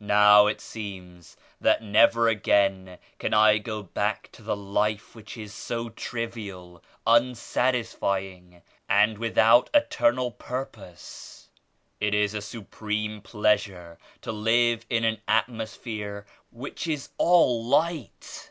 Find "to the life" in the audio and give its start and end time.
4.32-5.14